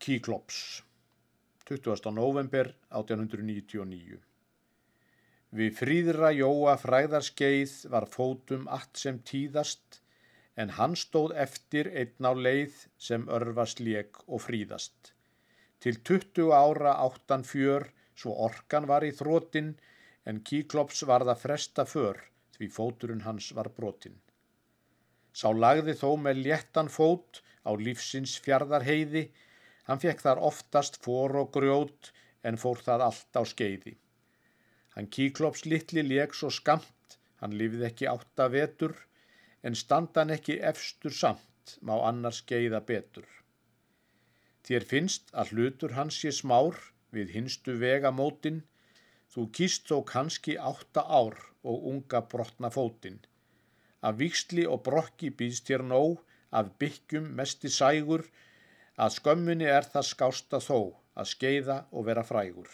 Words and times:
Kýklops 0.00 0.82
20. 1.68 2.10
november 2.16 2.70
1899 2.98 4.14
Við 5.58 5.74
fríðra 5.76 6.30
jóa 6.32 6.72
fræðarskeið 6.80 7.74
var 7.94 8.06
fótum 8.08 8.62
allt 8.76 9.02
sem 9.02 9.18
tíðast, 9.30 9.98
en 10.56 10.72
hann 10.78 10.96
stóð 10.96 11.34
eftir 11.44 11.90
einn 11.92 12.24
á 12.24 12.32
leið 12.32 12.78
sem 13.08 13.26
örfast 13.38 13.82
lék 13.84 14.22
og 14.24 14.40
fríðast. 14.46 15.12
Til 15.84 16.00
20 16.12 16.48
ára 16.48 16.96
áttan 17.04 17.44
fjör, 17.50 17.90
svo 18.16 18.32
orkan 18.46 18.88
var 18.88 19.04
í 19.04 19.12
þrótin, 19.20 19.74
en 20.24 20.40
Kýklops 20.40 21.04
var 21.12 21.26
það 21.28 21.44
fresta 21.44 21.84
för, 21.84 22.24
því 22.56 22.70
fóturinn 22.78 23.26
hans 23.28 23.52
var 23.60 23.68
brotin. 23.76 24.16
Sá 25.36 25.52
lagði 25.52 25.98
þó 26.00 26.16
með 26.24 26.42
léttan 26.48 26.88
fót 26.88 27.44
á 27.68 27.76
lífsins 27.76 28.40
fjardarheiði, 28.40 29.28
Hann 29.90 29.98
fekk 29.98 30.20
þar 30.22 30.38
oftast 30.46 31.00
for 31.02 31.32
og 31.40 31.48
grjót 31.56 32.12
en 32.46 32.58
fór 32.62 32.78
það 32.86 33.02
allt 33.08 33.38
á 33.40 33.42
skeiði. 33.52 33.96
Hann 34.94 35.08
kíklops 35.16 35.64
litli 35.66 36.04
leik 36.06 36.36
svo 36.38 36.50
skamt, 36.54 37.16
hann 37.42 37.56
lifið 37.58 37.88
ekki 37.88 38.06
átta 38.06 38.46
vetur, 38.54 38.94
en 39.66 39.74
standan 39.80 40.30
ekki 40.30 40.60
efstur 40.70 41.16
samt, 41.20 41.74
má 41.82 41.96
annars 42.06 42.38
skeiða 42.44 42.80
betur. 42.86 43.26
Þér 44.62 44.86
finnst 44.92 45.34
að 45.42 45.54
hlutur 45.56 45.96
hans 45.96 46.20
sé 46.22 46.30
smár 46.38 46.78
við 47.16 47.32
hinstu 47.34 47.74
vegamótin, 47.82 48.60
þú 49.34 49.48
kýst 49.58 49.90
þó 49.90 50.04
kannski 50.12 50.54
átta 50.70 51.02
ár 51.02 51.34
og 51.66 51.88
unga 51.90 52.20
brotna 52.30 52.70
fótin. 52.70 53.18
Af 54.06 54.22
viksli 54.22 54.68
og 54.70 54.84
brokki 54.86 55.32
býðst 55.34 55.66
þér 55.66 55.84
nóg, 55.90 56.22
af 56.54 56.70
byggjum 56.78 57.26
mesti 57.42 57.74
sægur, 57.80 58.22
að 59.00 59.16
skömmunni 59.16 59.68
er 59.72 59.86
það 59.88 60.08
skásta 60.10 60.60
þó 60.60 60.78
að 61.16 61.30
skeiða 61.32 61.76
og 61.90 62.06
vera 62.10 62.24
frægur. 62.26 62.68